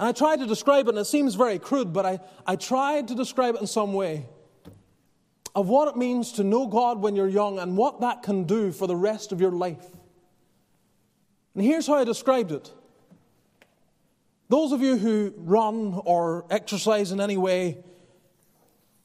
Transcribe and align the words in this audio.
And 0.00 0.08
I 0.08 0.12
tried 0.12 0.38
to 0.38 0.46
describe 0.46 0.86
it, 0.86 0.92
and 0.92 0.98
it 0.98 1.04
seems 1.04 1.34
very 1.34 1.58
crude, 1.58 1.92
but 1.92 2.06
I, 2.06 2.20
I 2.46 2.56
tried 2.56 3.08
to 3.08 3.14
describe 3.14 3.56
it 3.56 3.60
in 3.60 3.66
some 3.66 3.92
way 3.92 4.24
of 5.54 5.68
what 5.68 5.88
it 5.88 5.96
means 5.96 6.32
to 6.32 6.42
know 6.42 6.66
God 6.66 7.02
when 7.02 7.14
you're 7.14 7.28
young 7.28 7.58
and 7.58 7.76
what 7.76 8.00
that 8.00 8.22
can 8.22 8.44
do 8.44 8.72
for 8.72 8.86
the 8.86 8.96
rest 8.96 9.30
of 9.30 9.42
your 9.42 9.50
life. 9.50 9.84
And 11.54 11.62
here's 11.62 11.86
how 11.86 11.96
I 11.96 12.04
described 12.04 12.50
it. 12.50 12.72
Those 14.48 14.72
of 14.72 14.80
you 14.80 14.96
who 14.96 15.34
run 15.36 16.00
or 16.06 16.46
exercise 16.48 17.12
in 17.12 17.20
any 17.20 17.36
way, 17.36 17.84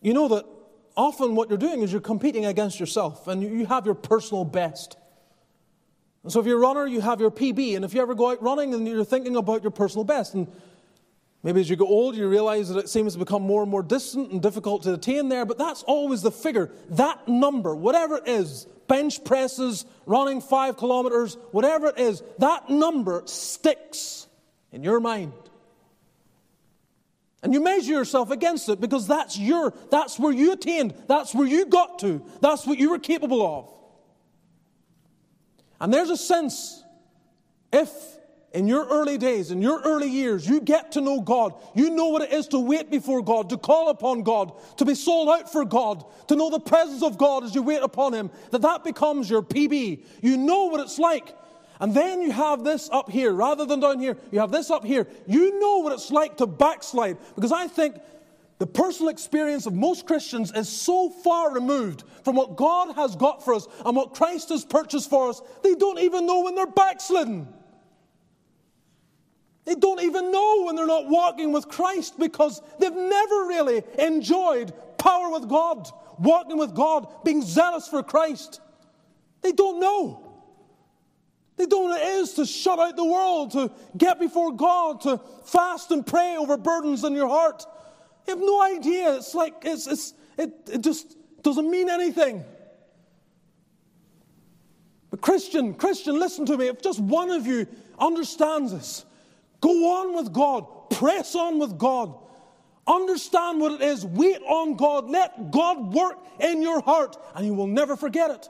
you 0.00 0.14
know 0.14 0.28
that 0.28 0.46
often 0.96 1.34
what 1.34 1.50
you're 1.50 1.58
doing 1.58 1.82
is 1.82 1.92
you're 1.92 2.00
competing 2.00 2.46
against 2.46 2.80
yourself 2.80 3.28
and 3.28 3.42
you 3.42 3.66
have 3.66 3.84
your 3.84 3.94
personal 3.94 4.46
best. 4.46 4.96
And 6.22 6.32
so 6.32 6.40
if 6.40 6.46
you're 6.46 6.56
a 6.56 6.62
runner, 6.62 6.86
you 6.86 7.02
have 7.02 7.20
your 7.20 7.30
PB. 7.30 7.76
And 7.76 7.84
if 7.84 7.92
you 7.92 8.00
ever 8.00 8.14
go 8.14 8.30
out 8.30 8.42
running 8.42 8.72
and 8.72 8.88
you're 8.88 9.04
thinking 9.04 9.36
about 9.36 9.62
your 9.62 9.70
personal 9.70 10.04
best, 10.04 10.32
and 10.32 10.50
maybe 11.42 11.60
as 11.60 11.70
you 11.70 11.76
get 11.76 11.84
older, 11.84 12.16
you 12.16 12.28
realize 12.28 12.68
that 12.68 12.78
it 12.78 12.88
seems 12.88 13.12
to 13.14 13.18
become 13.18 13.42
more 13.42 13.62
and 13.62 13.70
more 13.70 13.82
distant 13.82 14.30
and 14.30 14.42
difficult 14.42 14.82
to 14.84 14.94
attain 14.94 15.28
there, 15.28 15.44
but 15.44 15.58
that's 15.58 15.82
always 15.84 16.22
the 16.22 16.32
figure. 16.32 16.70
That 16.90 17.28
number, 17.28 17.74
whatever 17.74 18.16
it 18.16 18.28
is, 18.28 18.66
bench 18.88 19.22
presses, 19.24 19.84
running 20.06 20.40
five 20.40 20.76
kilometers, 20.76 21.36
whatever 21.52 21.88
it 21.88 21.98
is, 21.98 22.22
that 22.38 22.70
number 22.70 23.22
sticks 23.26 24.26
in 24.72 24.82
your 24.82 25.00
mind. 25.00 25.32
And 27.42 27.54
you 27.54 27.60
measure 27.60 27.92
yourself 27.92 28.30
against 28.30 28.68
it 28.68 28.80
because 28.80 29.06
that's 29.06 29.38
your, 29.38 29.72
that's 29.90 30.18
where 30.18 30.32
you 30.32 30.52
attained, 30.52 30.94
that's 31.06 31.34
where 31.34 31.46
you 31.46 31.66
got 31.66 32.00
to, 32.00 32.24
that's 32.40 32.66
what 32.66 32.78
you 32.78 32.90
were 32.90 32.98
capable 32.98 33.46
of. 33.46 33.72
And 35.80 35.94
there's 35.94 36.10
a 36.10 36.16
sense, 36.16 36.82
if 37.72 37.90
in 38.52 38.66
your 38.66 38.86
early 38.86 39.18
days, 39.18 39.50
in 39.50 39.60
your 39.60 39.80
early 39.82 40.08
years, 40.08 40.48
you 40.48 40.60
get 40.60 40.92
to 40.92 41.00
know 41.00 41.20
God, 41.20 41.52
you 41.74 41.90
know 41.90 42.08
what 42.08 42.22
it 42.22 42.32
is 42.32 42.48
to 42.48 42.58
wait 42.58 42.90
before 42.90 43.22
God, 43.22 43.50
to 43.50 43.58
call 43.58 43.90
upon 43.90 44.22
God, 44.22 44.52
to 44.78 44.84
be 44.84 44.94
sold 44.94 45.28
out 45.28 45.52
for 45.52 45.64
God, 45.64 46.04
to 46.28 46.36
know 46.36 46.48
the 46.48 46.60
presence 46.60 47.02
of 47.02 47.18
God 47.18 47.44
as 47.44 47.54
you 47.54 47.62
wait 47.62 47.82
upon 47.82 48.14
Him, 48.14 48.30
that 48.50 48.62
that 48.62 48.84
becomes 48.84 49.28
your 49.28 49.42
PB. 49.42 50.02
You 50.22 50.36
know 50.36 50.64
what 50.66 50.80
it's 50.80 50.98
like. 50.98 51.34
And 51.80 51.94
then 51.94 52.22
you 52.22 52.32
have 52.32 52.64
this 52.64 52.88
up 52.90 53.10
here, 53.10 53.32
rather 53.32 53.64
than 53.64 53.80
down 53.80 54.00
here, 54.00 54.16
you 54.32 54.40
have 54.40 54.50
this 54.50 54.70
up 54.70 54.84
here. 54.84 55.06
You 55.26 55.60
know 55.60 55.78
what 55.78 55.92
it's 55.92 56.10
like 56.10 56.38
to 56.38 56.46
backslide, 56.46 57.18
because 57.34 57.52
I 57.52 57.68
think 57.68 57.96
the 58.58 58.66
personal 58.66 59.10
experience 59.10 59.66
of 59.66 59.74
most 59.74 60.06
Christians 60.06 60.52
is 60.52 60.68
so 60.68 61.10
far 61.10 61.52
removed 61.52 62.02
from 62.24 62.34
what 62.34 62.56
God 62.56 62.96
has 62.96 63.14
got 63.14 63.44
for 63.44 63.54
us 63.54 63.68
and 63.84 63.94
what 63.94 64.14
Christ 64.14 64.48
has 64.48 64.64
purchased 64.64 65.08
for 65.08 65.28
us, 65.28 65.40
they 65.62 65.74
don't 65.74 66.00
even 66.00 66.26
know 66.26 66.40
when 66.40 66.56
they're 66.56 66.66
backslidden. 66.66 67.46
They 69.68 69.74
don't 69.74 70.00
even 70.00 70.32
know 70.32 70.62
when 70.64 70.76
they're 70.76 70.86
not 70.86 71.08
walking 71.08 71.52
with 71.52 71.68
Christ 71.68 72.18
because 72.18 72.62
they've 72.78 72.90
never 72.90 73.34
really 73.44 73.82
enjoyed 73.98 74.72
power 74.96 75.28
with 75.28 75.46
God, 75.46 75.86
walking 76.18 76.56
with 76.56 76.74
God, 76.74 77.06
being 77.22 77.42
zealous 77.42 77.86
for 77.86 78.02
Christ. 78.02 78.62
They 79.42 79.52
don't 79.52 79.78
know. 79.78 80.40
They 81.58 81.66
don't 81.66 81.90
know 81.90 81.96
what 81.96 82.00
it 82.00 82.08
is 82.08 82.32
to 82.34 82.46
shut 82.46 82.78
out 82.78 82.96
the 82.96 83.04
world, 83.04 83.50
to 83.50 83.70
get 83.94 84.18
before 84.18 84.52
God, 84.52 85.02
to 85.02 85.20
fast 85.44 85.90
and 85.90 86.06
pray 86.06 86.38
over 86.38 86.56
burdens 86.56 87.04
in 87.04 87.12
your 87.12 87.28
heart. 87.28 87.66
You 88.26 88.36
have 88.36 88.40
no 88.40 88.62
idea. 88.62 89.16
It's 89.16 89.34
like, 89.34 89.52
it's, 89.66 89.86
it's, 89.86 90.14
it, 90.38 90.50
it 90.72 90.80
just 90.80 91.14
doesn't 91.42 91.70
mean 91.70 91.90
anything. 91.90 92.42
But, 95.10 95.20
Christian, 95.20 95.74
Christian, 95.74 96.18
listen 96.18 96.46
to 96.46 96.56
me. 96.56 96.68
If 96.68 96.80
just 96.80 97.00
one 97.00 97.28
of 97.28 97.46
you 97.46 97.66
understands 97.98 98.72
this, 98.72 99.04
go 99.60 100.00
on 100.00 100.14
with 100.14 100.32
God, 100.32 100.90
press 100.90 101.34
on 101.34 101.58
with 101.58 101.78
God. 101.78 102.14
Understand 102.86 103.60
what 103.60 103.72
it 103.72 103.82
is, 103.82 104.04
wait 104.06 104.40
on 104.42 104.76
God, 104.76 105.10
let 105.10 105.50
God 105.50 105.92
work 105.92 106.18
in 106.40 106.62
your 106.62 106.80
heart, 106.80 107.16
and 107.34 107.44
you 107.44 107.52
will 107.52 107.66
never 107.66 107.96
forget 107.96 108.30
it. 108.30 108.48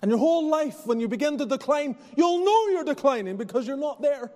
And 0.00 0.10
your 0.10 0.18
whole 0.18 0.48
life, 0.48 0.86
when 0.86 1.00
you 1.00 1.08
begin 1.08 1.38
to 1.38 1.46
decline, 1.46 1.96
you'll 2.16 2.44
know 2.44 2.68
you're 2.68 2.84
declining 2.84 3.36
because 3.36 3.66
you're 3.66 3.76
not 3.76 4.00
there. 4.00 4.30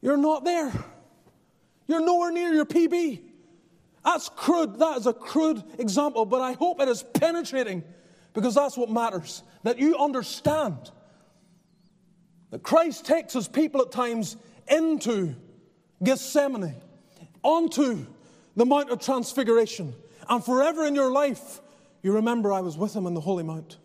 You're 0.00 0.16
not 0.16 0.44
there. 0.44 0.72
You're 1.86 2.04
nowhere 2.04 2.30
near 2.30 2.52
your 2.52 2.66
PB. 2.66 3.20
That's 4.04 4.28
crude. 4.28 4.78
That 4.78 4.96
is 4.98 5.06
a 5.06 5.12
crude 5.12 5.62
example, 5.78 6.24
but 6.24 6.40
I 6.40 6.52
hope 6.52 6.80
it 6.80 6.88
is 6.88 7.02
penetrating 7.02 7.84
because 8.32 8.54
that's 8.54 8.76
what 8.76 8.90
matters. 8.90 9.42
That 9.62 9.78
you 9.78 9.96
understand 9.96 10.90
that 12.50 12.62
Christ 12.62 13.04
takes 13.04 13.32
his 13.34 13.48
people 13.48 13.80
at 13.80 13.90
times 13.90 14.36
into 14.68 15.34
Gethsemane, 16.02 16.76
onto 17.42 18.06
the 18.56 18.66
Mount 18.66 18.90
of 18.90 19.00
Transfiguration, 19.00 19.94
and 20.28 20.44
forever 20.44 20.84
in 20.84 20.94
your 20.94 21.10
life, 21.10 21.60
you 22.02 22.12
remember 22.12 22.52
I 22.52 22.60
was 22.60 22.76
with 22.76 22.94
him 22.94 23.06
on 23.06 23.14
the 23.14 23.20
Holy 23.20 23.42
Mount. 23.42 23.78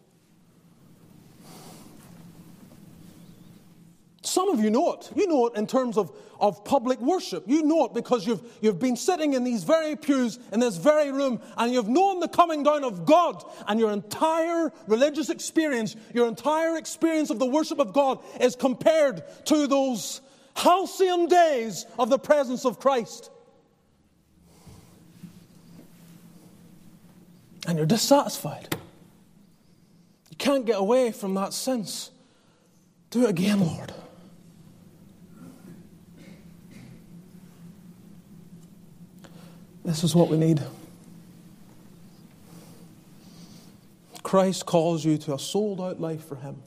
Some 4.36 4.50
of 4.50 4.60
you 4.60 4.70
know 4.70 4.92
it. 4.92 5.10
You 5.16 5.28
know 5.28 5.48
it 5.48 5.56
in 5.56 5.66
terms 5.66 5.98
of, 5.98 6.12
of 6.42 6.66
public 6.66 7.00
worship. 7.00 7.46
You 7.48 7.64
know 7.64 7.86
it 7.86 7.94
because 7.94 8.28
you've, 8.28 8.42
you've 8.60 8.80
been 8.80 8.98
sitting 8.98 9.32
in 9.32 9.46
these 9.46 9.64
very 9.64 9.96
pews, 9.96 10.40
in 10.52 10.60
this 10.60 10.76
very 10.76 11.10
room, 11.10 11.40
and 11.56 11.72
you've 11.72 11.88
known 11.88 12.20
the 12.20 12.28
coming 12.28 12.62
down 12.62 12.84
of 12.84 13.06
God. 13.06 13.46
And 13.66 13.80
your 13.80 13.94
entire 13.94 14.74
religious 14.88 15.30
experience, 15.30 15.96
your 16.14 16.28
entire 16.28 16.76
experience 16.76 17.30
of 17.30 17.40
the 17.40 17.46
worship 17.46 17.80
of 17.80 17.94
God 17.94 18.20
is 18.42 18.58
compared 18.58 19.24
to 19.46 19.68
those 19.68 20.20
halcyon 20.54 21.28
days 21.28 21.86
of 21.98 22.10
the 22.10 22.20
presence 22.20 22.66
of 22.66 22.78
Christ. 22.78 23.30
And 27.66 27.78
you're 27.78 27.88
dissatisfied. 27.88 28.76
You 30.30 30.36
can't 30.38 30.66
get 30.66 30.78
away 30.78 31.14
from 31.14 31.36
that 31.36 31.54
sense. 31.54 32.12
Do 33.12 33.24
it 33.24 33.30
again, 33.30 33.62
Lord. 33.62 33.94
This 39.86 40.04
is 40.04 40.16
what 40.16 40.30
we 40.30 40.38
need. 40.38 40.64
Christ 44.24 44.66
calls 44.66 45.06
you 45.06 45.20
to 45.20 45.36
a 45.36 45.40
sold 45.40 45.80
out 45.80 46.02
life 46.02 46.28
for 46.28 46.38
Him. 46.38 46.64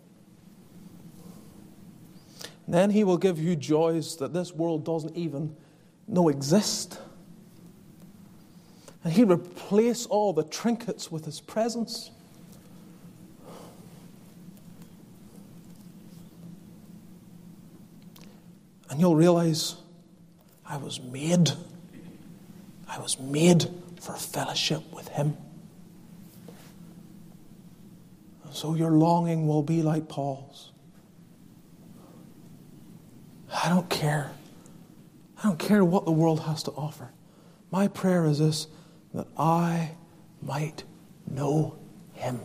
then 2.68 2.90
He 2.90 3.02
will 3.02 3.18
give 3.18 3.40
you 3.40 3.56
joys 3.56 4.16
that 4.18 4.32
this 4.32 4.52
world 4.52 4.84
doesn't 4.84 5.16
even 5.16 5.56
know 6.06 6.28
exist. 6.28 7.00
And 9.02 9.12
He 9.12 9.24
will 9.24 9.34
replace 9.34 10.06
all 10.06 10.32
the 10.32 10.44
trinkets 10.44 11.10
with 11.10 11.24
His 11.24 11.40
presence. 11.40 12.12
And 18.88 19.00
you'll 19.00 19.16
realize 19.16 19.74
I 20.64 20.76
was 20.76 21.00
made 21.00 21.50
I 22.98 23.00
was 23.00 23.18
made 23.20 23.64
for 24.00 24.14
fellowship 24.14 24.82
with 24.92 25.08
Him. 25.08 25.36
so 28.50 28.74
your 28.74 28.90
longing 28.90 29.46
will 29.46 29.62
be 29.62 29.82
like 29.82 30.08
Paul's. 30.08 30.72
I 33.62 33.68
don't 33.68 33.88
care. 33.88 34.32
I 35.38 35.42
don't 35.44 35.60
care 35.60 35.84
what 35.84 36.06
the 36.06 36.10
world 36.10 36.40
has 36.40 36.64
to 36.64 36.72
offer. 36.72 37.12
My 37.70 37.86
prayer 37.86 38.24
is 38.24 38.40
this 38.40 38.66
that 39.14 39.28
I 39.38 39.92
might 40.42 40.82
know 41.30 41.78
Him. 42.14 42.40